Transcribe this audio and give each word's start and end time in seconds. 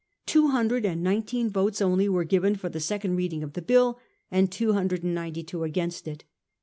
Two 0.25 0.47
hundred 0.47 0.83
and 0.83 1.03
nineteen 1.03 1.47
votes 1.47 1.79
only 1.79 2.09
were 2.09 2.23
given 2.23 2.55
for 2.55 2.69
the 2.69 2.79
second 2.79 3.17
reading 3.17 3.43
of 3.43 3.53
the 3.53 3.61
bill, 3.61 3.99
and 4.31 4.51
292 4.51 5.63
against 5.63 6.07
it. 6.07 6.23